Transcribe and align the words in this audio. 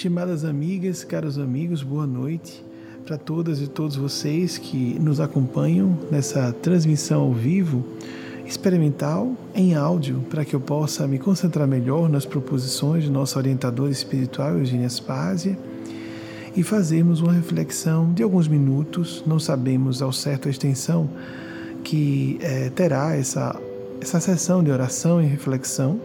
Estimadas 0.00 0.46
amigas, 0.46 1.04
caros 1.04 1.38
amigos, 1.38 1.82
boa 1.82 2.06
noite 2.06 2.64
para 3.04 3.18
todas 3.18 3.60
e 3.60 3.66
todos 3.66 3.96
vocês 3.96 4.56
que 4.56 4.98
nos 4.98 5.20
acompanham 5.20 5.94
nessa 6.10 6.54
transmissão 6.54 7.20
ao 7.20 7.34
vivo 7.34 7.84
experimental 8.46 9.36
em 9.54 9.74
áudio, 9.74 10.24
para 10.30 10.42
que 10.42 10.56
eu 10.56 10.60
possa 10.60 11.06
me 11.06 11.18
concentrar 11.18 11.68
melhor 11.68 12.08
nas 12.08 12.24
proposições 12.24 13.04
de 13.04 13.10
nossa 13.10 13.38
orientadora 13.38 13.92
espiritual, 13.92 14.56
Eugênia 14.56 14.88
Spásia, 14.88 15.58
e 16.56 16.62
fazermos 16.62 17.20
uma 17.20 17.34
reflexão 17.34 18.10
de 18.14 18.22
alguns 18.22 18.48
minutos, 18.48 19.22
não 19.26 19.38
sabemos 19.38 20.00
ao 20.00 20.14
certo 20.14 20.48
a 20.48 20.50
extensão 20.50 21.10
que 21.84 22.38
é, 22.40 22.70
terá 22.70 23.14
essa, 23.14 23.54
essa 24.00 24.18
sessão 24.18 24.64
de 24.64 24.70
oração 24.70 25.20
e 25.20 25.26
reflexão. 25.26 26.00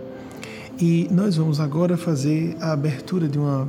E 0.80 1.08
nós 1.10 1.38
vamos 1.38 1.62
agora 1.62 1.96
fazer 1.96 2.58
a 2.60 2.74
abertura 2.74 3.30
de 3.30 3.40
uma. 3.40 3.68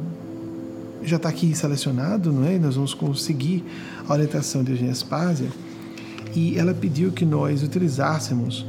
Já 1.05 1.17
está 1.17 1.29
aqui 1.29 1.55
selecionado, 1.55 2.33
não 2.33 2.45
é? 2.45 2.59
Nós 2.59 2.75
vamos 2.75 2.95
conseguir 2.95 3.63
a 4.09 4.13
orientação 4.13 4.65
de 4.65 4.73
Eugênia 4.73 4.93
Spásia. 4.95 5.49
E 6.35 6.59
ela 6.59 6.75
pediu 6.75 7.13
que 7.13 7.25
nós 7.25 7.63
utilizássemos 7.63 8.67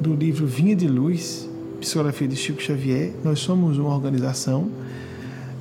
do 0.00 0.14
livro 0.14 0.46
Vinha 0.46 0.74
de 0.74 0.88
Luz, 0.88 1.48
Psicografia 1.80 2.26
de 2.26 2.34
Chico 2.34 2.60
Xavier. 2.60 3.12
Nós 3.22 3.38
somos 3.38 3.78
uma 3.78 3.94
organização 3.94 4.68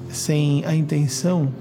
sem 0.09 0.65
a 0.65 0.75
intenção 0.75 1.51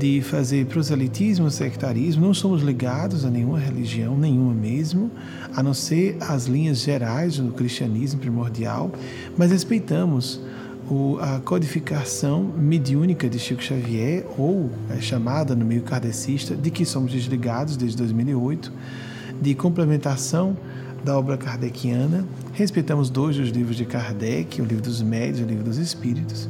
de 0.00 0.22
fazer 0.22 0.64
proselitismo, 0.64 1.50
sectarismo, 1.50 2.24
não 2.24 2.32
somos 2.32 2.62
ligados 2.62 3.22
a 3.26 3.30
nenhuma 3.30 3.58
religião, 3.58 4.16
nenhuma 4.16 4.54
mesmo, 4.54 5.10
a 5.54 5.62
não 5.62 5.74
ser 5.74 6.16
as 6.20 6.46
linhas 6.46 6.80
gerais 6.80 7.36
do 7.36 7.52
cristianismo 7.52 8.18
primordial, 8.18 8.90
mas 9.36 9.50
respeitamos 9.50 10.40
o, 10.88 11.18
a 11.20 11.38
codificação 11.40 12.42
mediúnica 12.56 13.28
de 13.28 13.38
Chico 13.38 13.62
Xavier, 13.62 14.24
ou 14.38 14.70
é 14.88 15.02
chamada 15.02 15.54
no 15.54 15.66
meio 15.66 15.82
kardecista, 15.82 16.56
de 16.56 16.70
que 16.70 16.86
somos 16.86 17.12
desligados 17.12 17.76
desde 17.76 17.98
2008, 17.98 18.72
de 19.42 19.54
complementação 19.54 20.56
da 21.04 21.18
obra 21.18 21.36
kardeciana, 21.36 22.24
respeitamos 22.54 23.10
dois 23.10 23.36
dos 23.36 23.50
livros 23.50 23.76
de 23.76 23.84
Kardec, 23.84 24.62
o 24.62 24.64
livro 24.64 24.82
dos 24.82 25.02
médios 25.02 25.40
o 25.40 25.44
livro 25.44 25.64
dos 25.64 25.76
espíritos, 25.76 26.48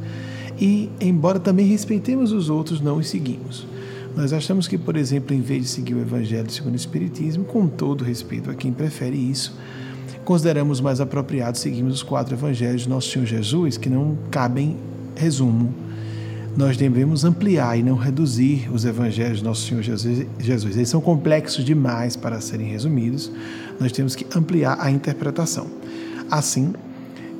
e, 0.61 0.91
embora 1.01 1.41
também 1.41 1.67
respeitemos 1.67 2.33
os 2.33 2.51
outros, 2.51 2.81
não 2.81 2.99
os 2.99 3.09
seguimos. 3.09 3.67
Nós 4.15 4.33
achamos 4.33 4.69
que, 4.69 4.77
por 4.77 4.97
exemplo, 4.97 5.35
em 5.35 5.41
vez 5.41 5.63
de 5.63 5.69
seguir 5.69 5.95
o 5.95 6.01
Evangelho 6.01 6.51
segundo 6.51 6.75
o 6.75 6.77
Espiritismo, 6.77 7.45
com 7.45 7.67
todo 7.67 8.05
respeito 8.05 8.51
a 8.51 8.55
quem 8.55 8.73
prefere 8.73 9.17
isso, 9.17 9.57
consideramos 10.25 10.81
mais 10.81 11.01
apropriado 11.01 11.57
seguirmos 11.57 11.95
os 11.95 12.03
quatro 12.03 12.35
Evangelhos 12.35 12.83
de 12.83 12.89
Nosso 12.89 13.09
Senhor 13.11 13.25
Jesus, 13.25 13.77
que 13.77 13.89
não 13.89 14.19
cabem 14.31 14.77
resumo. 15.17 15.73
Nós 16.57 16.77
devemos 16.77 17.25
ampliar 17.25 17.79
e 17.79 17.83
não 17.83 17.97
reduzir 17.97 18.69
os 18.73 18.85
Evangelhos 18.85 19.39
de 19.39 19.45
Nosso 19.45 19.67
Senhor 19.67 19.83
Jesus. 19.83 20.77
Eles 20.77 20.89
são 20.89 21.01
complexos 21.01 21.65
demais 21.65 22.17
para 22.17 22.41
serem 22.41 22.67
resumidos. 22.67 23.31
Nós 23.79 23.93
temos 23.93 24.17
que 24.17 24.27
ampliar 24.37 24.77
a 24.81 24.91
interpretação. 24.91 25.69
Assim 26.29 26.75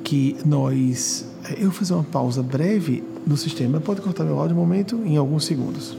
que 0.03 0.37
nós. 0.45 1.25
Eu 1.57 1.63
vou 1.63 1.71
fazer 1.71 1.93
uma 1.93 2.03
pausa 2.03 2.41
breve 2.41 3.03
no 3.25 3.37
sistema. 3.37 3.79
Pode 3.79 4.01
cortar 4.01 4.23
meu 4.23 4.39
áudio 4.39 4.55
um 4.55 4.59
momento, 4.59 5.01
em 5.05 5.17
alguns 5.17 5.45
segundos. 5.45 5.95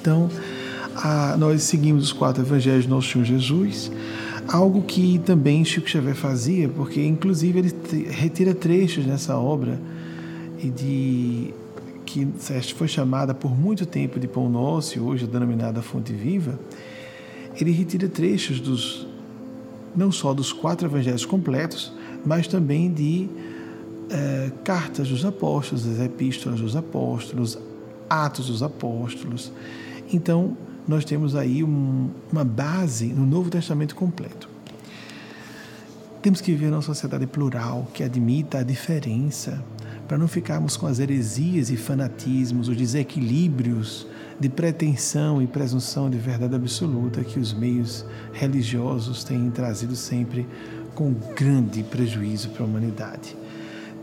Então, 0.00 0.28
a, 0.96 1.36
nós 1.36 1.62
seguimos 1.62 2.04
os 2.04 2.12
quatro 2.12 2.42
evangelhos 2.42 2.84
de 2.84 2.90
Nosso 2.90 3.10
Senhor 3.10 3.24
Jesus, 3.24 3.90
algo 4.48 4.82
que 4.82 5.18
também 5.20 5.64
Chico 5.64 5.88
Xavier 5.88 6.14
fazia, 6.14 6.68
porque 6.68 7.04
inclusive 7.04 7.58
ele 7.58 7.74
retira 8.10 8.54
trechos 8.54 9.06
nessa 9.06 9.36
obra 9.36 9.80
e 10.62 10.68
de 10.68 11.54
que 12.04 12.28
foi 12.76 12.86
chamada 12.86 13.34
por 13.34 13.58
muito 13.58 13.86
tempo 13.86 14.20
de 14.20 14.28
Pão 14.28 14.48
Nosso, 14.48 15.02
hoje 15.02 15.26
denominada 15.26 15.82
Fonte 15.82 16.12
Viva, 16.12 16.58
ele 17.58 17.70
retira 17.70 18.08
trechos 18.08 18.60
dos 18.60 19.06
não 19.96 20.10
só 20.10 20.34
dos 20.34 20.52
quatro 20.52 20.86
evangelhos 20.86 21.24
completos, 21.24 21.92
mas 22.24 22.46
também 22.46 22.92
de 22.92 23.28
é, 24.10 24.50
cartas 24.64 25.08
dos 25.08 25.24
apóstolos, 25.24 25.86
as 25.86 26.00
epístolas 26.00 26.60
dos 26.60 26.76
apóstolos, 26.76 27.58
atos 28.08 28.46
dos 28.46 28.62
apóstolos. 28.62 29.52
Então, 30.12 30.56
nós 30.86 31.04
temos 31.04 31.34
aí 31.34 31.64
um, 31.64 32.10
uma 32.30 32.44
base 32.44 33.06
no 33.06 33.24
Novo 33.24 33.50
Testamento 33.50 33.94
completo. 33.94 34.48
Temos 36.20 36.40
que 36.40 36.52
viver 36.52 36.70
numa 36.70 36.82
sociedade 36.82 37.26
plural 37.26 37.86
que 37.92 38.02
admita 38.02 38.58
a 38.58 38.62
diferença, 38.62 39.62
para 40.08 40.18
não 40.18 40.28
ficarmos 40.28 40.76
com 40.76 40.86
as 40.86 40.98
heresias 40.98 41.70
e 41.70 41.76
fanatismos, 41.76 42.68
os 42.68 42.76
desequilíbrios 42.76 44.06
de 44.38 44.48
pretensão 44.48 45.40
e 45.40 45.46
presunção 45.46 46.10
de 46.10 46.18
verdade 46.18 46.54
absoluta 46.54 47.22
que 47.22 47.38
os 47.38 47.52
meios 47.52 48.04
religiosos 48.32 49.24
têm 49.24 49.50
trazido 49.50 49.94
sempre 49.96 50.46
com 50.94 51.14
grande 51.34 51.82
prejuízo 51.82 52.50
para 52.50 52.62
a 52.62 52.66
humanidade. 52.66 53.36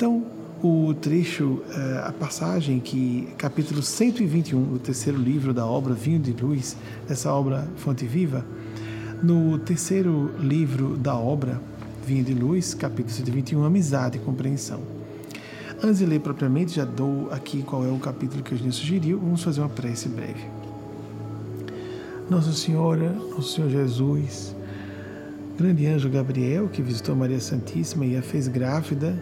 Então, 0.01 0.25
o 0.63 0.95
trecho, 0.95 1.61
eh, 1.69 2.03
a 2.07 2.11
passagem 2.11 2.79
que, 2.79 3.27
capítulo 3.37 3.83
121 3.83 4.63
do 4.63 4.79
terceiro 4.79 5.15
livro 5.19 5.53
da 5.53 5.63
obra 5.63 5.93
Vinho 5.93 6.17
de 6.17 6.31
Luz, 6.31 6.75
essa 7.07 7.31
obra 7.31 7.67
Fonte 7.75 8.07
Viva, 8.07 8.43
no 9.21 9.59
terceiro 9.59 10.31
livro 10.39 10.97
da 10.97 11.15
obra 11.15 11.61
Vinho 12.03 12.23
de 12.23 12.33
Luz, 12.33 12.73
capítulo 12.73 13.13
121, 13.13 13.63
Amizade 13.63 14.17
e 14.17 14.21
Compreensão. 14.21 14.79
Antes 15.83 15.99
de 15.99 16.07
ler 16.07 16.19
propriamente, 16.19 16.77
já 16.77 16.83
dou 16.83 17.31
aqui 17.31 17.61
qual 17.61 17.85
é 17.85 17.89
o 17.89 17.99
capítulo 17.99 18.41
que 18.41 18.55
gente 18.55 18.75
sugeriu, 18.75 19.19
vamos 19.19 19.43
fazer 19.43 19.61
uma 19.61 19.69
prece 19.69 20.09
breve. 20.09 20.45
Nossa 22.27 22.53
Senhora, 22.53 23.11
Nosso 23.11 23.53
Senhor 23.53 23.69
Jesus, 23.69 24.55
grande 25.55 25.85
anjo 25.85 26.09
Gabriel, 26.09 26.69
que 26.69 26.81
visitou 26.81 27.15
Maria 27.15 27.39
Santíssima 27.39 28.03
e 28.03 28.17
a 28.17 28.23
fez 28.23 28.47
grávida, 28.47 29.15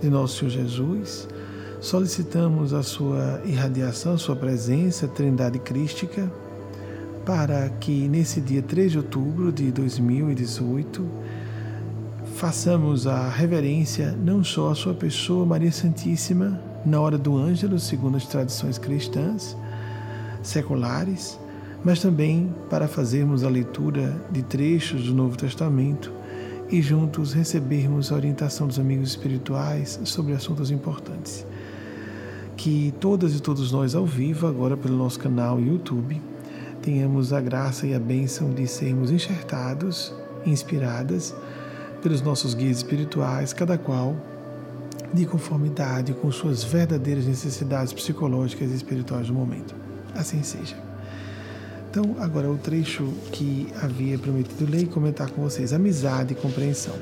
de 0.00 0.08
nosso 0.08 0.38
Senhor 0.38 0.50
Jesus, 0.50 1.28
solicitamos 1.80 2.72
a 2.72 2.82
sua 2.82 3.40
irradiação, 3.44 4.14
a 4.14 4.18
sua 4.18 4.34
presença, 4.34 5.06
Trindade 5.06 5.58
Crística, 5.58 6.30
para 7.24 7.68
que 7.68 8.08
nesse 8.08 8.40
dia 8.40 8.62
3 8.62 8.92
de 8.92 8.98
outubro 8.98 9.52
de 9.52 9.70
2018 9.70 11.06
façamos 12.36 13.06
a 13.06 13.28
reverência 13.28 14.12
não 14.12 14.42
só 14.42 14.70
à 14.70 14.74
sua 14.74 14.94
pessoa, 14.94 15.44
Maria 15.44 15.70
Santíssima, 15.70 16.58
na 16.84 16.98
hora 16.98 17.18
do 17.18 17.36
ângelo, 17.36 17.78
segundo 17.78 18.16
as 18.16 18.26
tradições 18.26 18.78
cristãs 18.78 19.54
seculares, 20.42 21.38
mas 21.84 22.00
também 22.00 22.54
para 22.70 22.88
fazermos 22.88 23.44
a 23.44 23.48
leitura 23.50 24.16
de 24.30 24.42
trechos 24.42 25.04
do 25.04 25.14
Novo 25.14 25.36
Testamento 25.36 26.19
e 26.70 26.80
juntos 26.80 27.32
recebermos 27.32 28.12
a 28.12 28.14
orientação 28.14 28.66
dos 28.66 28.78
amigos 28.78 29.10
espirituais 29.10 30.00
sobre 30.04 30.34
assuntos 30.34 30.70
importantes. 30.70 31.44
Que 32.56 32.94
todas 33.00 33.34
e 33.34 33.40
todos 33.40 33.72
nós 33.72 33.94
ao 33.94 34.06
vivo, 34.06 34.46
agora 34.46 34.76
pelo 34.76 34.96
nosso 34.96 35.18
canal 35.18 35.60
YouTube, 35.60 36.20
tenhamos 36.80 37.32
a 37.32 37.40
graça 37.40 37.86
e 37.86 37.94
a 37.94 37.98
bênção 37.98 38.52
de 38.52 38.66
sermos 38.66 39.10
enxertados, 39.10 40.14
inspiradas 40.46 41.34
pelos 42.02 42.22
nossos 42.22 42.54
guias 42.54 42.78
espirituais, 42.78 43.52
cada 43.52 43.76
qual 43.76 44.14
de 45.12 45.26
conformidade 45.26 46.14
com 46.14 46.30
suas 46.30 46.62
verdadeiras 46.62 47.26
necessidades 47.26 47.92
psicológicas 47.92 48.70
e 48.70 48.74
espirituais 48.74 49.26
do 49.26 49.34
momento. 49.34 49.74
Assim 50.14 50.42
seja. 50.42 50.89
Então, 51.90 52.14
agora 52.20 52.48
o 52.48 52.56
trecho 52.56 53.12
que 53.32 53.66
havia 53.82 54.16
prometido 54.16 54.64
ler 54.70 54.82
e 54.82 54.86
comentar 54.86 55.28
com 55.28 55.42
vocês: 55.42 55.72
amizade 55.72 56.34
e 56.34 56.36
compreensão. 56.36 56.94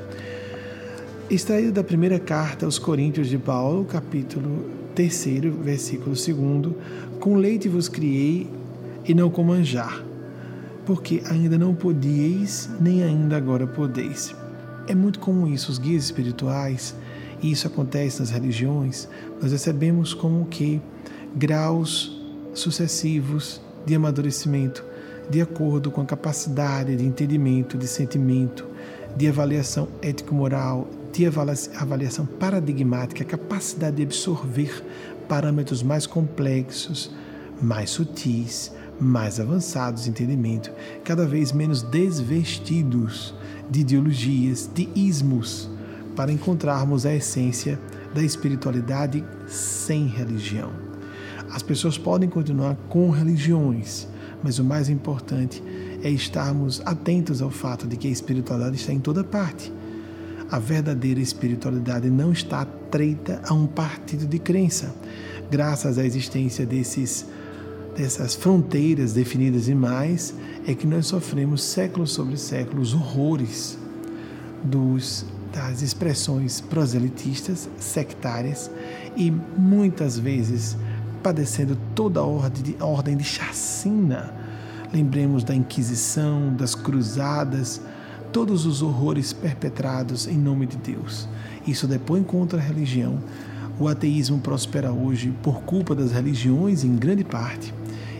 Extraído 1.28 1.72
da 1.72 1.84
primeira 1.84 2.18
carta 2.18 2.64
aos 2.64 2.78
Coríntios 2.78 3.28
de 3.28 3.36
Paulo, 3.36 3.84
capítulo 3.84 4.64
3, 4.94 5.26
versículo 5.62 6.16
2: 6.16 6.74
Com 7.20 7.36
leite 7.36 7.68
vos 7.68 7.86
criei 7.86 8.48
e 9.04 9.12
não 9.12 9.28
com 9.28 9.44
manjar, 9.44 10.02
porque 10.86 11.22
ainda 11.28 11.58
não 11.58 11.74
podíeis, 11.74 12.70
nem 12.80 13.02
ainda 13.02 13.36
agora 13.36 13.66
podeis. 13.66 14.34
É 14.86 14.94
muito 14.94 15.18
comum 15.18 15.46
isso, 15.46 15.70
os 15.70 15.76
guias 15.76 16.04
espirituais, 16.04 16.96
e 17.42 17.50
isso 17.50 17.66
acontece 17.66 18.20
nas 18.20 18.30
religiões, 18.30 19.06
nós 19.42 19.52
recebemos 19.52 20.14
como 20.14 20.46
que 20.46 20.80
graus 21.36 22.18
sucessivos 22.54 23.60
de 23.88 23.94
amadurecimento, 23.94 24.84
de 25.30 25.40
acordo 25.40 25.90
com 25.90 26.02
a 26.02 26.04
capacidade 26.04 26.94
de 26.94 27.06
entendimento, 27.06 27.78
de 27.78 27.88
sentimento, 27.88 28.66
de 29.16 29.26
avaliação 29.26 29.88
ético-moral, 30.02 30.86
de 31.10 31.24
avaliação 31.26 32.26
paradigmática, 32.26 33.22
a 33.22 33.26
capacidade 33.26 33.96
de 33.96 34.02
absorver 34.02 34.84
parâmetros 35.26 35.82
mais 35.82 36.06
complexos, 36.06 37.10
mais 37.62 37.88
sutis, 37.88 38.70
mais 39.00 39.40
avançados 39.40 40.04
de 40.04 40.10
entendimento, 40.10 40.70
cada 41.02 41.24
vez 41.26 41.50
menos 41.50 41.82
desvestidos 41.82 43.34
de 43.70 43.80
ideologias, 43.80 44.68
de 44.74 44.86
ismos, 44.94 45.70
para 46.14 46.30
encontrarmos 46.30 47.06
a 47.06 47.14
essência 47.14 47.80
da 48.14 48.22
espiritualidade 48.22 49.24
sem 49.46 50.06
religião. 50.06 50.87
As 51.50 51.62
pessoas 51.62 51.96
podem 51.96 52.28
continuar 52.28 52.76
com 52.88 53.10
religiões, 53.10 54.06
mas 54.42 54.58
o 54.58 54.64
mais 54.64 54.88
importante 54.88 55.62
é 56.02 56.10
estarmos 56.10 56.82
atentos 56.84 57.42
ao 57.42 57.50
fato 57.50 57.86
de 57.86 57.96
que 57.96 58.08
a 58.08 58.10
espiritualidade 58.10 58.76
está 58.76 58.92
em 58.92 59.00
toda 59.00 59.24
parte. 59.24 59.72
A 60.50 60.58
verdadeira 60.58 61.20
espiritualidade 61.20 62.08
não 62.08 62.32
está 62.32 62.62
atreita 62.62 63.40
a 63.46 63.54
um 63.54 63.66
partido 63.66 64.26
de 64.26 64.38
crença. 64.38 64.94
Graças 65.50 65.98
à 65.98 66.04
existência 66.04 66.64
desses 66.64 67.26
dessas 67.98 68.36
fronteiras 68.36 69.12
definidas 69.12 69.68
e 69.68 69.74
mais, 69.74 70.32
é 70.64 70.72
que 70.72 70.86
nós 70.86 71.08
sofremos 71.08 71.64
séculos 71.64 72.12
sobre 72.12 72.36
séculos 72.36 72.94
horrores 72.94 73.76
dos, 74.62 75.26
das 75.52 75.82
expressões 75.82 76.60
proselitistas, 76.60 77.68
sectárias 77.76 78.70
e 79.16 79.32
muitas 79.32 80.16
vezes 80.16 80.76
padecendo 81.22 81.76
toda 81.94 82.20
a 82.20 82.24
ordem 82.24 82.62
de, 82.62 82.76
ordem 82.80 83.16
de 83.16 83.24
chacina. 83.24 84.32
Lembremos 84.92 85.44
da 85.44 85.54
Inquisição, 85.54 86.54
das 86.54 86.74
Cruzadas, 86.74 87.80
todos 88.32 88.66
os 88.66 88.82
horrores 88.82 89.32
perpetrados 89.32 90.26
em 90.26 90.38
nome 90.38 90.66
de 90.66 90.76
Deus. 90.76 91.28
Isso 91.66 91.86
depõe 91.86 92.22
contra 92.22 92.58
a 92.58 92.62
religião. 92.62 93.18
O 93.78 93.86
ateísmo 93.86 94.38
prospera 94.38 94.90
hoje 94.92 95.32
por 95.42 95.62
culpa 95.62 95.94
das 95.94 96.10
religiões, 96.12 96.84
em 96.84 96.96
grande 96.96 97.24
parte 97.24 97.72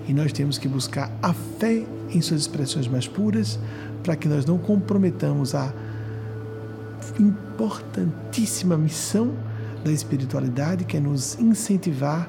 e 0.08 0.14
nós 0.14 0.32
temos 0.32 0.56
que 0.56 0.66
buscar 0.66 1.12
a 1.22 1.34
fé 1.34 1.84
em 2.10 2.20
suas 2.22 2.40
expressões 2.40 2.88
mais 2.88 3.06
puras 3.06 3.60
para 4.02 4.16
que 4.16 4.26
nós 4.26 4.46
não 4.46 4.56
comprometamos 4.56 5.54
a 5.54 5.72
importantíssima 7.20 8.76
missão 8.78 9.34
da 9.84 9.92
espiritualidade 9.92 10.84
que 10.84 10.96
é 10.96 11.00
nos 11.00 11.38
incentivar 11.38 12.28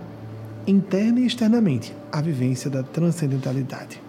interna 0.70 1.20
e 1.20 1.26
externamente 1.26 1.94
a 2.12 2.22
vivência 2.22 2.70
da 2.70 2.84
transcendentalidade. 2.84 4.02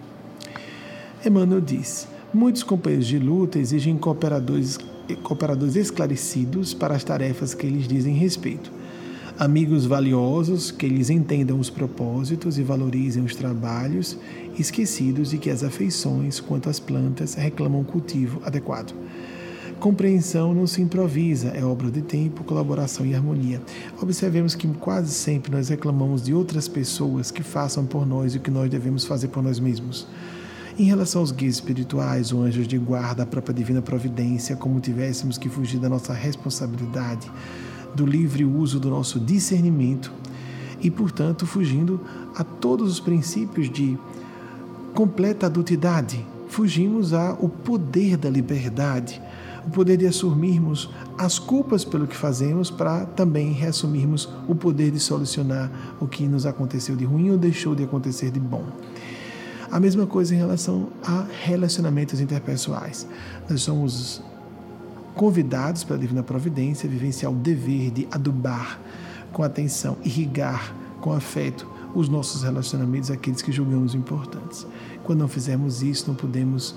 Emmanuel 1.25 1.61
diz: 1.61 2.07
muitos 2.33 2.63
companheiros 2.63 3.07
de 3.07 3.19
luta 3.19 3.59
exigem 3.59 3.97
cooperadores, 3.97 4.77
cooperadores 5.23 5.75
esclarecidos 5.75 6.73
para 6.73 6.95
as 6.95 7.03
tarefas 7.03 7.53
que 7.53 7.65
eles 7.65 7.87
dizem 7.87 8.13
respeito 8.13 8.71
amigos 9.41 9.87
valiosos 9.87 10.69
que 10.69 10.87
lhes 10.87 11.09
entendam 11.09 11.59
os 11.59 11.67
propósitos 11.67 12.59
e 12.59 12.61
valorizem 12.61 13.23
os 13.23 13.35
trabalhos, 13.35 14.15
esquecidos 14.55 15.31
de 15.31 15.39
que 15.39 15.49
as 15.49 15.63
afeições, 15.63 16.39
quanto 16.39 16.69
às 16.69 16.79
plantas, 16.79 17.33
reclamam 17.33 17.83
cultivo 17.83 18.39
adequado. 18.45 18.93
Compreensão 19.81 20.53
não 20.53 20.67
se 20.67 20.79
improvisa, 20.79 21.47
é 21.47 21.65
obra 21.65 21.89
de 21.89 22.03
tempo, 22.03 22.43
colaboração 22.43 23.03
e 23.03 23.15
harmonia. 23.15 23.59
Observemos 23.99 24.53
que 24.53 24.67
quase 24.67 25.11
sempre 25.11 25.51
nós 25.51 25.69
reclamamos 25.69 26.21
de 26.21 26.35
outras 26.35 26.67
pessoas 26.67 27.31
que 27.31 27.41
façam 27.41 27.83
por 27.83 28.05
nós 28.05 28.35
o 28.35 28.39
que 28.39 28.51
nós 28.51 28.69
devemos 28.69 29.05
fazer 29.05 29.29
por 29.29 29.41
nós 29.41 29.59
mesmos. 29.59 30.07
Em 30.77 30.83
relação 30.83 31.21
aos 31.21 31.31
guias 31.31 31.55
espirituais 31.55 32.31
ou 32.31 32.43
anjos 32.43 32.67
de 32.67 32.77
guarda, 32.77 33.23
a 33.23 33.25
própria 33.25 33.55
divina 33.55 33.81
providência, 33.81 34.55
como 34.55 34.79
tivéssemos 34.79 35.39
que 35.39 35.49
fugir 35.49 35.79
da 35.79 35.89
nossa 35.89 36.13
responsabilidade, 36.13 37.31
do 37.95 38.05
livre 38.05 38.45
uso 38.45 38.79
do 38.79 38.91
nosso 38.91 39.19
discernimento 39.19 40.13
e, 40.79 40.91
portanto, 40.91 41.47
fugindo 41.47 41.99
a 42.35 42.43
todos 42.43 42.91
os 42.91 42.99
princípios 42.99 43.67
de 43.67 43.97
completa 44.93 45.47
adultidade. 45.47 46.23
Fugimos 46.49 47.13
ao 47.13 47.49
poder 47.49 48.15
da 48.15 48.29
liberdade, 48.29 49.19
o 49.65 49.69
poder 49.69 49.97
de 49.97 50.07
assumirmos 50.07 50.89
as 51.17 51.37
culpas 51.37 51.85
pelo 51.85 52.07
que 52.07 52.15
fazemos 52.15 52.71
para 52.71 53.05
também 53.05 53.51
reassumirmos 53.51 54.27
o 54.47 54.55
poder 54.55 54.91
de 54.91 54.99
solucionar 54.99 55.71
o 55.99 56.07
que 56.07 56.27
nos 56.27 56.45
aconteceu 56.45 56.95
de 56.95 57.05
ruim 57.05 57.29
ou 57.29 57.37
deixou 57.37 57.75
de 57.75 57.83
acontecer 57.83 58.31
de 58.31 58.39
bom. 58.39 58.65
A 59.71 59.79
mesma 59.79 60.05
coisa 60.05 60.35
em 60.35 60.37
relação 60.37 60.89
a 61.03 61.25
relacionamentos 61.43 62.19
interpessoais. 62.19 63.07
Nós 63.49 63.61
somos 63.61 64.21
convidados 65.15 65.83
pela 65.83 65.99
Divina 65.99 66.23
Providência 66.23 66.87
a 66.87 66.91
vivenciar 66.91 67.31
o 67.31 67.35
dever 67.35 67.91
de 67.91 68.07
adubar 68.11 68.79
com 69.31 69.43
atenção, 69.43 69.97
irrigar 70.03 70.75
com 70.99 71.13
afeto 71.13 71.67
os 71.93 72.09
nossos 72.09 72.43
relacionamentos, 72.43 73.11
aqueles 73.11 73.41
que 73.41 73.51
julgamos 73.51 73.93
importantes. 73.95 74.65
Quando 75.03 75.19
não 75.19 75.27
fizermos 75.27 75.81
isso, 75.81 76.07
não 76.07 76.15
podemos 76.15 76.75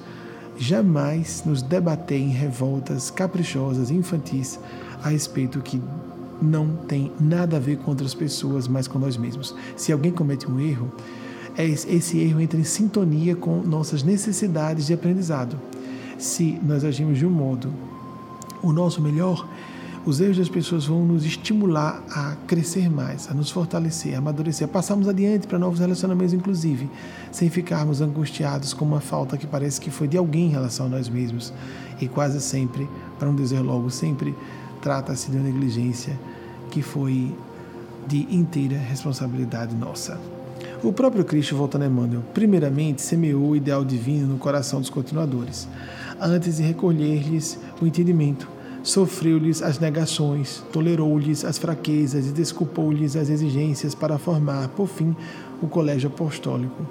jamais 0.57 1.43
nos 1.45 1.63
debater 1.63 2.21
em 2.21 2.29
revoltas 2.29 3.11
caprichosas, 3.11 3.91
infantis, 3.91 4.59
a 5.03 5.09
respeito 5.09 5.61
que 5.61 5.81
não 6.41 6.77
tem 6.89 7.13
nada 7.21 7.57
a 7.57 7.61
ver 7.61 7.79
com 7.79 7.91
outras 7.91 8.15
pessoas, 8.15 8.69
mas 8.69 8.89
com 8.89 8.99
nós 8.99 9.17
mesmos. 9.17 9.55
Se 9.77 9.93
alguém 9.93 10.13
comete 10.13 10.51
um 10.51 10.61
erro, 10.61 10.93
é 11.57 11.65
esse 11.65 12.19
erro 12.19 12.41
entra 12.41 12.59
em 12.59 12.65
sintonia 12.65 13.37
com 13.37 13.63
nossas 13.63 14.03
necessidades 14.03 14.87
de 14.87 14.95
aprendizado. 14.95 15.57
Se 16.19 16.59
nós 16.63 16.85
agimos 16.85 17.19
de 17.19 17.27
um 17.27 17.31
modo 17.31 17.73
o 18.63 18.73
nosso 18.73 19.01
melhor, 19.01 19.47
os 20.07 20.21
erros 20.21 20.37
das 20.37 20.49
pessoas 20.49 20.85
vão 20.85 21.05
nos 21.05 21.25
estimular 21.25 22.03
a 22.11 22.37
crescer 22.47 22.91
mais, 22.91 23.31
a 23.31 23.35
nos 23.35 23.51
fortalecer, 23.51 24.15
a 24.15 24.19
amadurecer, 24.19 24.67
a 24.67 24.71
passarmos 24.71 25.09
adiante 25.09 25.47
para 25.47 25.59
novos 25.59 25.81
relacionamentos, 25.81 26.35
inclusive, 26.35 26.91
sem 27.33 27.49
ficarmos 27.49 28.03
angustiados 28.03 28.75
com 28.75 28.85
uma 28.85 29.01
falta 29.01 29.39
que 29.39 29.47
parece 29.47 29.81
que 29.81 29.91
foi 29.91 30.07
de 30.07 30.19
alguém 30.19 30.47
em 30.47 30.51
relação 30.51 30.87
a 30.87 30.89
nós 30.91 31.09
mesmos. 31.09 31.53
E 32.01 32.07
quase 32.07 32.41
sempre, 32.41 32.89
para 33.19 33.29
não 33.29 33.35
dizer 33.35 33.61
logo, 33.61 33.91
sempre 33.91 34.35
trata-se 34.83 35.31
de 35.31 35.39
uma 35.39 35.45
negligência 35.45 36.19
que 36.71 36.83
foi 36.83 37.35
de 38.07 38.27
inteira 38.35 38.77
responsabilidade 38.77 39.75
nossa. 39.75 40.21
O 40.83 40.93
próprio 40.93 41.25
Cristo, 41.25 41.57
voltando 41.57 41.83
a 41.83 41.87
Emmanuel, 41.87 42.23
primeiramente 42.35 43.01
semeou 43.01 43.51
o 43.51 43.57
ideal 43.57 43.83
divino 43.83 44.27
no 44.27 44.37
coração 44.37 44.81
dos 44.81 44.91
continuadores, 44.91 45.67
antes 46.21 46.59
de 46.59 46.63
recolher-lhes 46.63 47.59
o 47.81 47.87
entendimento 47.87 48.47
sofreu-lhes 48.85 49.63
as 49.63 49.79
negações, 49.79 50.63
tolerou-lhes 50.71 51.43
as 51.43 51.57
fraquezas 51.57 52.27
e 52.27 52.33
desculpou-lhes 52.33 53.17
as 53.17 53.31
exigências 53.31 53.95
para 53.95 54.19
formar, 54.19 54.69
por 54.69 54.87
fim, 54.87 55.17
o 55.63 55.67
colégio 55.67 56.09
apostólico. 56.09 56.87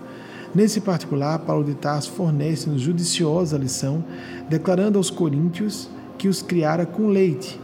Nesse 0.55 0.81
particular, 0.81 1.37
Paulo 1.39 1.63
de 1.63 1.75
Tarso 1.75 2.11
fornece-nos 2.11 2.81
judiciosa 2.81 3.57
lição, 3.57 4.03
declarando 4.49 4.97
aos 4.97 5.11
coríntios 5.11 5.87
que 6.17 6.27
os 6.27 6.41
criara 6.41 6.85
com 6.85 7.07
leite. 7.07 7.59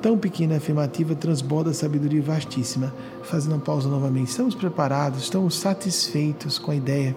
Tão 0.00 0.16
pequena 0.16 0.56
afirmativa 0.56 1.16
transborda 1.16 1.72
sabedoria 1.72 2.22
vastíssima. 2.22 2.94
Fazendo 3.24 3.54
uma 3.54 3.60
pausa 3.60 3.88
novamente, 3.88 4.28
estamos 4.28 4.54
preparados, 4.54 5.24
estamos 5.24 5.58
satisfeitos 5.58 6.58
com 6.58 6.70
a 6.70 6.76
ideia 6.76 7.16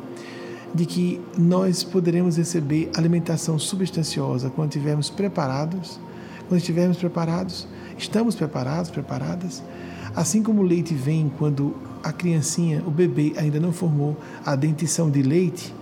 de 0.73 0.85
que 0.85 1.21
nós 1.37 1.83
poderemos 1.83 2.37
receber 2.37 2.89
alimentação 2.95 3.59
substanciosa 3.59 4.49
quando 4.49 4.69
estivermos 4.69 5.09
preparados 5.09 5.99
quando 6.49 6.59
estivermos 6.59 6.97
preparados, 6.97 7.67
estamos 7.95 8.33
preparados, 8.33 8.89
preparadas. 8.89 9.63
Assim 10.15 10.41
como 10.41 10.61
o 10.61 10.65
leite 10.65 10.95
vem 10.95 11.31
quando 11.37 11.75
a 12.03 12.11
criancinha, 12.11 12.83
o 12.85 12.89
bebê, 12.89 13.33
ainda 13.37 13.59
não 13.59 13.71
formou 13.71 14.17
a 14.43 14.55
dentição 14.55 15.11
de 15.11 15.21
leite, 15.21 15.73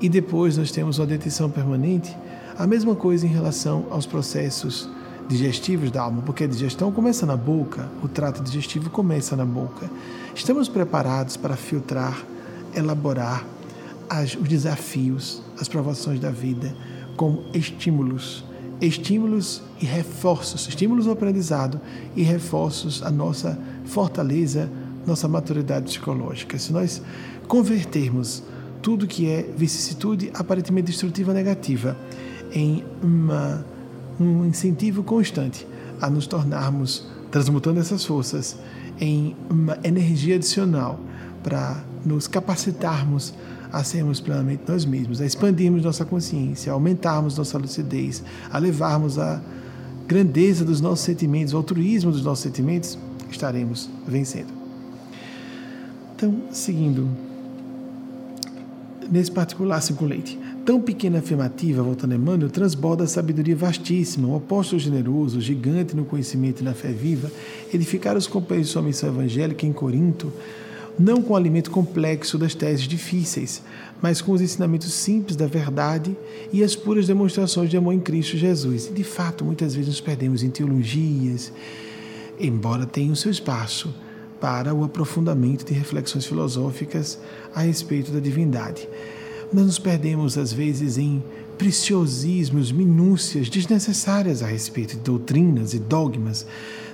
e 0.00 0.08
depois 0.08 0.58
nós 0.58 0.70
temos 0.70 0.98
uma 0.98 1.06
dentição 1.06 1.50
permanente, 1.50 2.14
a 2.58 2.66
mesma 2.66 2.94
coisa 2.94 3.26
em 3.26 3.30
relação 3.30 3.86
aos 3.90 4.04
processos 4.04 4.88
digestivos 5.26 5.90
da 5.90 6.02
alma, 6.02 6.20
porque 6.20 6.44
a 6.44 6.46
digestão 6.46 6.92
começa 6.92 7.24
na 7.24 7.36
boca, 7.36 7.88
o 8.02 8.08
trato 8.08 8.42
digestivo 8.42 8.90
começa 8.90 9.34
na 9.34 9.46
boca. 9.46 9.90
Estamos 10.34 10.68
preparados 10.68 11.38
para 11.38 11.56
filtrar, 11.56 12.22
elaborar 12.76 13.46
as, 14.10 14.34
os 14.34 14.46
desafios, 14.46 15.40
as 15.58 15.66
provações 15.66 16.20
da 16.20 16.30
vida 16.30 16.76
como 17.16 17.44
estímulos 17.54 18.44
estímulos 18.80 19.62
e 19.80 19.84
reforços, 19.84 20.68
estímulos 20.68 21.06
ao 21.06 21.12
aprendizado 21.12 21.80
e 22.16 22.22
reforços 22.22 23.02
à 23.02 23.10
nossa 23.10 23.58
fortaleza, 23.84 24.70
nossa 25.06 25.28
maturidade 25.28 25.86
psicológica. 25.86 26.58
Se 26.58 26.72
nós 26.72 27.02
convertermos 27.46 28.42
tudo 28.82 29.06
que 29.06 29.28
é 29.28 29.42
vicissitude 29.56 30.30
aparentemente 30.34 30.88
destrutiva 30.88 31.32
negativa 31.32 31.96
em 32.52 32.84
uma, 33.02 33.64
um 34.20 34.44
incentivo 34.44 35.02
constante 35.02 35.66
a 36.00 36.10
nos 36.10 36.26
tornarmos, 36.26 37.06
transmutando 37.30 37.80
essas 37.80 38.04
forças 38.04 38.56
em 39.00 39.34
uma 39.48 39.78
energia 39.82 40.36
adicional 40.36 41.00
para 41.42 41.82
nos 42.04 42.26
capacitarmos 42.28 43.34
a 43.74 43.82
sermos 43.82 44.20
plenamente 44.20 44.62
nós 44.68 44.84
mesmos, 44.84 45.20
a 45.20 45.26
expandirmos 45.26 45.82
nossa 45.82 46.04
consciência, 46.04 46.70
a 46.70 46.74
aumentarmos 46.74 47.36
nossa 47.36 47.58
lucidez, 47.58 48.22
a 48.50 48.58
levarmos 48.58 49.18
a 49.18 49.42
grandeza 50.06 50.64
dos 50.64 50.80
nossos 50.80 51.04
sentimentos, 51.04 51.52
o 51.52 51.56
altruísmo 51.56 52.12
dos 52.12 52.22
nossos 52.22 52.44
sentimentos, 52.44 52.96
estaremos 53.28 53.90
vencendo. 54.06 54.52
Então, 56.14 56.42
seguindo, 56.52 57.08
nesse 59.10 59.32
particular 59.32 59.80
cinco 59.80 60.04
leite, 60.04 60.38
Tão 60.64 60.80
pequena 60.80 61.18
afirmativa, 61.18 61.82
voltando 61.82 62.12
a 62.12 62.14
Emmanuel, 62.14 62.48
transborda 62.48 63.04
a 63.04 63.06
sabedoria 63.06 63.54
vastíssima. 63.54 64.28
O 64.28 64.36
apóstolo 64.36 64.80
generoso, 64.80 65.38
gigante 65.38 65.94
no 65.94 66.06
conhecimento 66.06 66.62
e 66.62 66.64
na 66.64 66.72
fé 66.72 66.88
viva, 66.88 67.30
edificar 67.72 68.16
os 68.16 68.26
companheiros 68.26 68.68
de 68.68 68.72
sua 68.72 68.80
missão 68.80 69.10
evangélica 69.10 69.66
em 69.66 69.74
Corinto, 69.74 70.32
não 70.98 71.22
com 71.22 71.32
o 71.32 71.36
alimento 71.36 71.70
complexo 71.70 72.38
das 72.38 72.54
teses 72.54 72.86
difíceis, 72.86 73.62
mas 74.00 74.20
com 74.20 74.32
os 74.32 74.40
ensinamentos 74.40 74.92
simples 74.92 75.36
da 75.36 75.46
verdade 75.46 76.16
e 76.52 76.62
as 76.62 76.76
puras 76.76 77.06
demonstrações 77.06 77.70
de 77.70 77.76
amor 77.76 77.94
em 77.94 78.00
Cristo 78.00 78.36
Jesus. 78.36 78.86
E 78.86 78.92
de 78.92 79.04
fato, 79.04 79.44
muitas 79.44 79.74
vezes 79.74 79.88
nos 79.88 80.00
perdemos 80.00 80.42
em 80.42 80.50
teologias, 80.50 81.52
embora 82.38 82.86
tenha 82.86 83.12
o 83.12 83.16
seu 83.16 83.30
espaço 83.30 83.94
para 84.40 84.74
o 84.74 84.84
aprofundamento 84.84 85.64
de 85.64 85.72
reflexões 85.72 86.26
filosóficas 86.26 87.18
a 87.54 87.62
respeito 87.62 88.12
da 88.12 88.20
divindade. 88.20 88.88
Nós 89.52 89.66
nos 89.66 89.78
perdemos, 89.78 90.36
às 90.36 90.52
vezes, 90.52 90.98
em 90.98 91.22
preciosismos, 91.56 92.72
minúcias 92.72 93.48
desnecessárias 93.48 94.42
a 94.42 94.46
respeito 94.46 94.96
de 94.96 95.00
doutrinas 95.00 95.72
e 95.72 95.78
dogmas. 95.78 96.46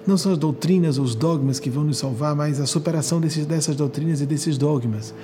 Não 0.07 0.17
são 0.17 0.33
as 0.33 0.39
doutrinas 0.39 0.99
ou 0.99 1.05
os 1.05 1.15
dogmas 1.15 1.61
que 1.61 1.71
vão 1.71 1.85
nos 1.85 1.99
salvar, 1.99 2.35
mas 2.35 2.61
a 2.61 2.67
superação 2.67 3.21
desses, 3.21 3.45
dessas 3.47 3.77
doutrinas 3.77 4.21
e 4.21 4.27
desses 4.27 4.57
dogmas. 4.57 5.15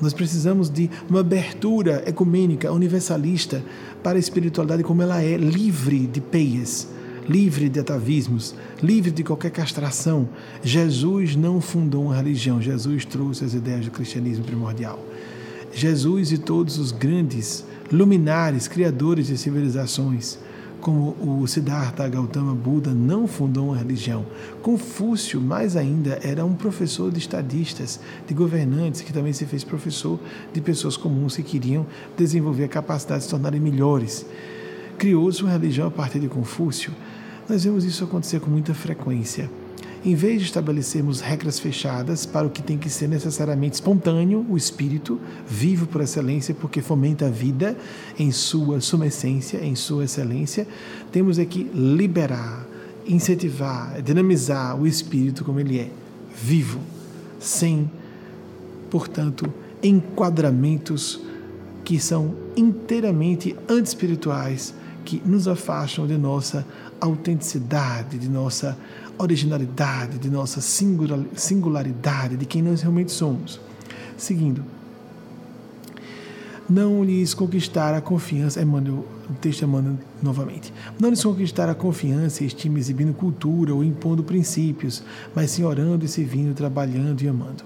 Nós 0.00 0.12
precisamos 0.12 0.68
de 0.68 0.90
uma 1.08 1.20
abertura 1.20 2.02
ecumênica, 2.06 2.70
universalista 2.70 3.62
para 4.02 4.18
a 4.18 4.20
espiritualidade 4.20 4.82
como 4.82 5.00
ela 5.02 5.22
é, 5.22 5.36
livre 5.36 6.06
de 6.06 6.20
peias, 6.20 6.86
livre 7.28 7.68
de 7.68 7.80
atavismos, 7.80 8.54
livre 8.82 9.10
de 9.10 9.24
qualquer 9.24 9.50
castração. 9.50 10.28
Jesus 10.62 11.34
não 11.34 11.60
fundou 11.60 12.04
uma 12.04 12.16
religião, 12.16 12.60
Jesus 12.60 13.04
trouxe 13.04 13.44
as 13.44 13.54
ideias 13.54 13.86
do 13.86 13.90
cristianismo 13.90 14.44
primordial. 14.44 15.02
Jesus 15.72 16.30
e 16.30 16.38
todos 16.38 16.78
os 16.78 16.92
grandes 16.92 17.64
luminares, 17.90 18.68
criadores 18.68 19.28
de 19.28 19.38
civilizações, 19.38 20.38
como 20.80 21.16
o 21.20 21.46
Siddhartha 21.46 22.08
Gautama 22.08 22.54
Buda, 22.54 22.92
não 22.92 23.26
fundou 23.26 23.68
uma 23.68 23.76
religião. 23.76 24.24
Confúcio, 24.62 25.40
mais 25.40 25.76
ainda, 25.76 26.20
era 26.22 26.44
um 26.44 26.54
professor 26.54 27.10
de 27.10 27.18
estadistas, 27.18 27.98
de 28.26 28.34
governantes, 28.34 29.00
que 29.00 29.12
também 29.12 29.32
se 29.32 29.46
fez 29.46 29.64
professor 29.64 30.18
de 30.52 30.60
pessoas 30.60 30.96
comuns 30.96 31.36
que 31.36 31.42
queriam 31.42 31.86
desenvolver 32.16 32.64
a 32.64 32.68
capacidade 32.68 33.20
de 33.20 33.24
se 33.24 33.30
tornarem 33.30 33.60
melhores. 33.60 34.26
Criou 34.98 35.30
sua 35.32 35.50
religião 35.50 35.88
a 35.88 35.90
partir 35.90 36.20
de 36.20 36.28
Confúcio. 36.28 36.92
Nós 37.48 37.64
vemos 37.64 37.84
isso 37.84 38.04
acontecer 38.04 38.40
com 38.40 38.50
muita 38.50 38.74
frequência. 38.74 39.50
Em 40.04 40.14
vez 40.14 40.40
de 40.40 40.46
estabelecermos 40.46 41.20
regras 41.20 41.58
fechadas 41.58 42.24
para 42.24 42.46
o 42.46 42.50
que 42.50 42.62
tem 42.62 42.78
que 42.78 42.88
ser 42.88 43.08
necessariamente 43.08 43.74
espontâneo, 43.74 44.46
o 44.48 44.56
espírito, 44.56 45.20
vivo 45.48 45.86
por 45.86 46.00
excelência, 46.00 46.54
porque 46.54 46.80
fomenta 46.80 47.26
a 47.26 47.30
vida 47.30 47.76
em 48.18 48.30
sua 48.30 48.80
suma 48.80 49.08
essência, 49.08 49.58
em 49.64 49.74
sua 49.74 50.04
excelência, 50.04 50.66
temos 51.10 51.38
aqui 51.38 51.56
que 51.56 51.70
liberar, 51.74 52.66
incentivar, 53.06 54.02
dinamizar 54.02 54.78
o 54.78 54.86
espírito 54.86 55.44
como 55.44 55.58
ele 55.58 55.78
é, 55.78 55.90
vivo, 56.36 56.80
sem, 57.40 57.90
portanto, 58.90 59.52
enquadramentos 59.82 61.20
que 61.84 61.98
são 61.98 62.34
inteiramente 62.56 63.56
anti-espirituais, 63.68 64.74
que 65.04 65.22
nos 65.24 65.46
afastam 65.46 66.06
de 66.06 66.18
nossa 66.18 66.66
autenticidade, 67.00 68.18
de 68.18 68.28
nossa 68.28 68.76
originalidade, 69.18 70.18
de 70.18 70.30
nossa 70.30 70.60
singularidade, 70.60 72.36
de 72.36 72.44
quem 72.46 72.62
nós 72.62 72.82
realmente 72.82 73.12
somos. 73.12 73.60
Seguindo, 74.16 74.62
não 76.68 77.04
lhes 77.04 77.32
conquistar 77.32 77.94
a 77.94 78.00
confiança, 78.00 78.60
Emmanuel, 78.60 79.06
o 79.30 79.34
texto 79.34 79.62
Emmanuel 79.62 79.98
novamente, 80.22 80.72
não 81.00 81.10
lhes 81.10 81.22
conquistar 81.22 81.68
a 81.68 81.74
confiança 81.74 82.42
e 82.42 82.46
estima 82.46 82.78
exibindo 82.78 83.14
cultura 83.14 83.74
ou 83.74 83.84
impondo 83.84 84.24
princípios, 84.24 85.02
mas 85.34 85.52
sim 85.52 85.62
orando 85.62 86.04
e 86.04 86.08
servindo, 86.08 86.54
trabalhando 86.54 87.22
e 87.22 87.28
amando. 87.28 87.64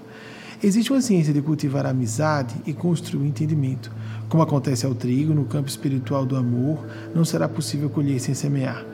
Existe 0.63 0.91
uma 0.91 1.01
ciência 1.01 1.33
de 1.33 1.41
cultivar 1.41 1.87
a 1.87 1.89
amizade 1.89 2.53
e 2.67 2.73
construir 2.73 3.23
o 3.23 3.25
entendimento. 3.25 3.91
Como 4.29 4.43
acontece 4.43 4.85
ao 4.85 4.93
trigo, 4.93 5.33
no 5.33 5.45
campo 5.45 5.67
espiritual 5.67 6.23
do 6.23 6.35
amor, 6.35 6.85
não 7.15 7.25
será 7.25 7.49
possível 7.49 7.89
colher 7.89 8.19
sem 8.19 8.35
semear. 8.35 8.85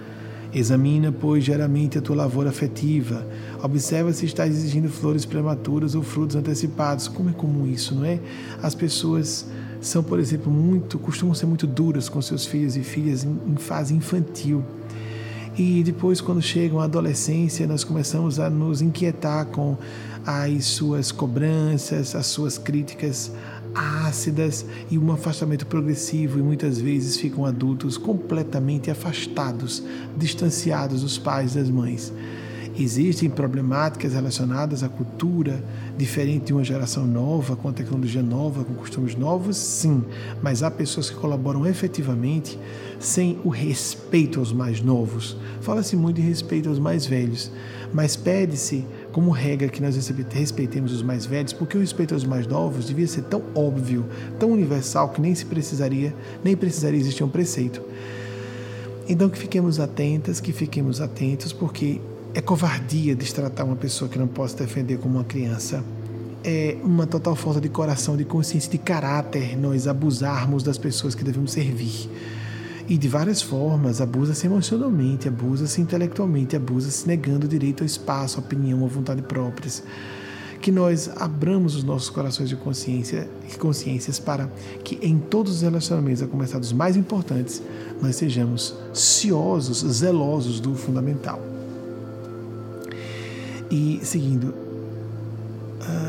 Examina, 0.53 1.11
pois, 1.11 1.43
diariamente 1.43 1.97
a 1.97 2.01
tua 2.01 2.15
lavoura 2.15 2.49
afetiva. 2.49 3.25
Observa 3.61 4.11
se 4.13 4.25
estás 4.25 4.55
exigindo 4.55 4.89
flores 4.89 5.25
prematuras 5.25 5.93
ou 5.93 6.03
frutos 6.03 6.35
antecipados. 6.35 7.07
Como 7.07 7.29
é 7.29 7.33
comum 7.33 7.67
isso, 7.67 7.93
não 7.93 8.05
é? 8.05 8.19
As 8.61 8.73
pessoas 8.73 9.45
são, 9.81 10.03
por 10.03 10.19
exemplo, 10.19 10.51
muito, 10.51 10.97
costumam 10.97 11.35
ser 11.35 11.45
muito 11.45 11.67
duras 11.67 12.09
com 12.09 12.21
seus 12.21 12.45
filhos 12.45 12.75
e 12.75 12.81
filhas 12.81 13.23
em, 13.23 13.37
em 13.47 13.55
fase 13.55 13.93
infantil. 13.93 14.63
E 15.57 15.83
depois, 15.83 16.21
quando 16.21 16.41
chegam 16.41 16.79
à 16.79 16.83
adolescência, 16.83 17.65
nós 17.65 17.83
começamos 17.83 18.39
a 18.39 18.49
nos 18.49 18.81
inquietar 18.81 19.47
com 19.47 19.75
as 20.23 20.65
suas 20.65 21.11
cobranças, 21.11 22.13
as 22.13 22.27
suas 22.27 22.57
críticas 22.57 23.31
ácidas 23.77 24.65
e 24.89 24.97
um 24.97 25.11
afastamento 25.11 25.65
progressivo, 25.65 26.39
e 26.39 26.41
muitas 26.41 26.79
vezes 26.79 27.17
ficam 27.17 27.45
adultos 27.45 27.97
completamente 27.97 28.89
afastados, 28.89 29.83
distanciados 30.17 31.01
dos 31.01 31.17
pais 31.17 31.53
e 31.53 31.59
das 31.59 31.69
mães. 31.69 32.11
Existem 32.79 33.27
problemáticas 33.27 34.13
relacionadas 34.13 34.83
à 34.83 34.89
cultura 34.89 35.63
diferente 35.97 36.45
de 36.45 36.53
uma 36.53 36.63
geração 36.63 37.07
nova, 37.07 37.55
com 37.55 37.73
tecnologia 37.73 38.21
nova, 38.21 38.63
com 38.63 38.75
costumes 38.75 39.15
novos? 39.15 39.57
Sim, 39.57 40.03
mas 40.43 40.61
há 40.61 40.69
pessoas 40.69 41.09
que 41.09 41.15
colaboram 41.15 41.65
efetivamente 41.65 42.59
sem 42.99 43.39
o 43.43 43.49
respeito 43.49 44.39
aos 44.39 44.53
mais 44.53 44.79
novos. 44.79 45.35
Fala-se 45.61 45.95
muito 45.95 46.17
de 46.17 46.21
respeito 46.21 46.69
aos 46.69 46.77
mais 46.77 47.07
velhos, 47.07 47.51
mas 47.91 48.15
pede-se 48.15 48.85
como 49.17 49.31
regra 49.31 49.67
que 49.67 49.81
nós 49.81 49.95
respeitemos 50.31 50.93
os 50.93 51.01
mais 51.01 51.25
velhos, 51.25 51.51
porque 51.51 51.75
o 51.75 51.81
respeito 51.81 52.13
aos 52.13 52.23
mais 52.23 52.45
novos 52.45 52.85
devia 52.85 53.07
ser 53.07 53.23
tão 53.23 53.41
óbvio, 53.55 54.05
tão 54.39 54.51
universal 54.51 55.09
que 55.09 55.19
nem 55.19 55.33
se 55.33 55.43
precisaria, 55.43 56.13
nem 56.43 56.55
precisaria 56.55 56.99
existir 56.99 57.23
um 57.23 57.27
preceito. 57.27 57.81
Então 59.09 59.27
que 59.27 59.39
fiquemos 59.39 59.79
atentas, 59.79 60.39
que 60.39 60.53
fiquemos 60.53 61.01
atentos, 61.01 61.51
porque 61.51 61.99
é 62.35 62.41
covardia 62.41 63.15
destratar 63.15 63.65
uma 63.65 63.75
pessoa 63.75 64.07
que 64.07 64.19
não 64.19 64.27
possa 64.27 64.55
defender 64.57 64.99
como 64.99 65.15
uma 65.15 65.23
criança. 65.23 65.83
É 66.43 66.77
uma 66.83 67.07
total 67.07 67.35
falta 67.35 67.59
de 67.59 67.69
coração, 67.69 68.15
de 68.15 68.23
consciência, 68.23 68.69
de 68.69 68.77
caráter 68.77 69.57
nós 69.57 69.87
abusarmos 69.87 70.61
das 70.61 70.77
pessoas 70.77 71.15
que 71.15 71.23
devemos 71.23 71.53
servir. 71.53 72.07
E 72.89 72.97
de 72.97 73.09
várias 73.09 73.41
formas, 73.41 73.99
abusa-se 73.99 74.45
emocionalmente, 74.47 75.27
abusa-se 75.27 75.81
intelectualmente, 75.81 76.55
abusa-se 76.55 77.05
negando 77.05 77.45
o 77.45 77.49
direito 77.49 77.83
ao 77.83 77.85
espaço, 77.85 78.37
à 78.37 78.39
opinião, 78.39 78.85
à 78.85 78.87
vontade 78.87 79.21
próprias. 79.21 79.83
Que 80.61 80.71
nós 80.71 81.09
abramos 81.17 81.75
os 81.75 81.83
nossos 81.83 82.09
corações 82.09 82.47
de 82.47 82.55
consciência 82.55 83.27
e 83.51 83.57
consciências 83.57 84.19
para 84.19 84.49
que 84.85 84.97
em 85.05 85.19
todos 85.19 85.55
os 85.57 85.61
relacionamentos, 85.61 86.23
a 86.23 86.27
começar 86.27 86.59
dos 86.59 86.71
mais 86.71 86.95
importantes, 86.95 87.61
nós 88.01 88.15
sejamos 88.15 88.73
ciosos, 88.93 89.79
zelosos 89.79 90.61
do 90.61 90.73
fundamental. 90.73 91.41
E 93.69 93.99
seguindo, 94.01 94.66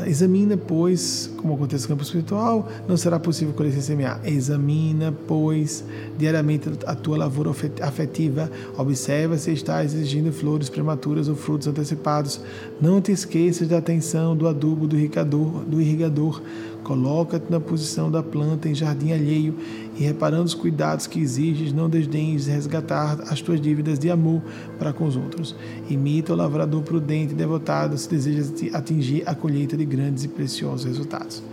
examina, 0.07 0.55
pois, 0.57 1.29
como 1.37 1.53
acontece 1.53 1.83
no 1.83 1.89
campo 1.89 2.03
espiritual, 2.03 2.67
não 2.87 2.97
será 2.97 3.19
possível 3.19 3.53
colher 3.53 3.71
sem 3.71 3.81
semear. 3.81 4.19
Examina, 4.23 5.13
pois, 5.27 5.83
diariamente 6.17 6.69
a 6.85 6.95
tua 6.95 7.17
lavoura 7.17 7.51
afetiva. 7.81 8.51
Observa 8.77 9.37
se 9.37 9.51
estás 9.51 9.93
exigindo 9.93 10.31
flores 10.31 10.69
prematuras 10.69 11.27
ou 11.27 11.35
frutos 11.35 11.67
antecipados. 11.67 12.41
Não 12.81 13.01
te 13.01 13.11
esqueças 13.11 13.67
da 13.67 13.77
atenção 13.77 14.35
do 14.35 14.47
adubo 14.47 14.87
do 14.87 14.95
irrigador. 14.95 15.63
Do 15.65 15.81
irrigador. 15.81 16.41
Coloca-te 16.89 17.51
na 17.51 17.59
posição 17.59 18.09
da 18.09 18.23
planta 18.23 18.67
em 18.67 18.73
jardim 18.73 19.11
alheio 19.11 19.53
e, 19.95 20.01
reparando 20.01 20.45
os 20.45 20.55
cuidados 20.55 21.05
que 21.05 21.19
exiges, 21.19 21.71
não 21.71 21.87
desdenhes 21.87 22.45
de 22.45 22.51
resgatar 22.51 23.21
as 23.29 23.39
tuas 23.39 23.61
dívidas 23.61 23.99
de 23.99 24.09
amor 24.09 24.41
para 24.79 24.91
com 24.91 25.05
os 25.05 25.15
outros. 25.15 25.55
Imita 25.87 26.33
o 26.33 26.35
lavrador 26.35 26.81
prudente 26.81 27.33
e 27.33 27.35
devotado 27.35 27.95
se 27.95 28.09
desejas 28.09 28.51
atingir 28.73 29.21
a 29.27 29.35
colheita 29.35 29.77
de 29.77 29.85
grandes 29.85 30.23
e 30.23 30.27
preciosos 30.29 30.83
resultados. 30.83 31.43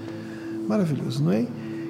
Maravilhoso, 0.66 1.22
não 1.22 1.32
é? 1.32 1.46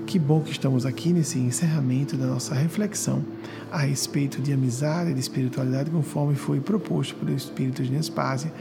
Que 0.09 0.19
bom 0.19 0.41
que 0.41 0.51
estamos 0.51 0.85
aqui 0.85 1.13
nesse 1.13 1.39
encerramento 1.39 2.17
da 2.17 2.27
nossa 2.27 2.53
reflexão 2.53 3.23
a 3.71 3.79
respeito 3.79 4.43
de 4.43 4.53
amizade 4.53 5.13
e 5.13 5.15
de 5.15 5.21
espiritualidade, 5.21 5.89
conforme 5.89 6.35
foi 6.35 6.59
proposto 6.59 7.15
pelo 7.15 7.33
Espírito 7.33 7.81
de 7.81 7.93
Nespásia. 7.93 8.53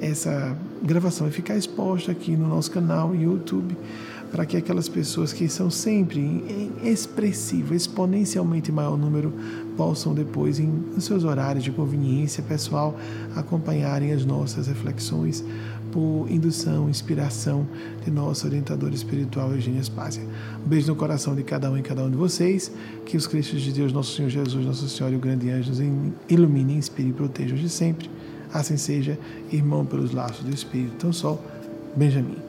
Essa 0.00 0.56
gravação 0.80 1.26
vai 1.26 1.34
ficar 1.34 1.56
exposta 1.56 2.12
aqui 2.12 2.36
no 2.36 2.46
nosso 2.46 2.70
canal 2.70 3.12
YouTube 3.16 3.76
para 4.30 4.44
que 4.44 4.56
aquelas 4.56 4.88
pessoas 4.88 5.32
que 5.32 5.48
são 5.48 5.70
sempre 5.70 6.20
em 6.20 6.72
expressivo, 6.82 7.74
exponencialmente 7.74 8.70
maior 8.70 8.96
número, 8.96 9.32
possam 9.76 10.14
depois, 10.14 10.58
em, 10.58 10.66
nos 10.66 11.04
seus 11.04 11.24
horários 11.24 11.64
de 11.64 11.70
conveniência 11.70 12.42
pessoal, 12.42 12.96
acompanharem 13.34 14.12
as 14.12 14.24
nossas 14.24 14.66
reflexões 14.66 15.44
por 15.92 16.26
indução, 16.30 16.88
inspiração 16.88 17.66
de 18.04 18.10
nossa 18.10 18.46
orientadora 18.46 18.94
espiritual, 18.94 19.52
Eugênia 19.52 19.82
Spásia. 19.82 20.22
Um 20.64 20.68
beijo 20.68 20.88
no 20.88 20.96
coração 20.96 21.34
de 21.34 21.42
cada 21.42 21.70
um 21.70 21.78
e 21.78 21.82
cada 21.82 22.04
um 22.04 22.10
de 22.10 22.16
vocês. 22.16 22.70
Que 23.06 23.16
os 23.16 23.26
Cristos 23.26 23.62
de 23.62 23.72
Deus, 23.72 23.92
nosso 23.92 24.14
Senhor 24.14 24.28
Jesus, 24.28 24.64
Nossa 24.64 24.88
Senhora 24.88 25.14
e 25.14 25.16
o 25.16 25.20
grande 25.20 25.50
anjo 25.50 25.70
nos 25.70 25.80
iluminem, 26.28 26.76
inspirem 26.76 27.10
e 27.10 27.14
protejam 27.14 27.56
de 27.56 27.68
sempre. 27.68 28.10
Assim 28.52 28.76
seja, 28.76 29.18
irmão 29.52 29.84
pelos 29.84 30.12
laços 30.12 30.44
do 30.44 30.54
Espírito, 30.54 30.96
tão 30.96 31.12
só, 31.12 31.40
Benjamin. 31.96 32.47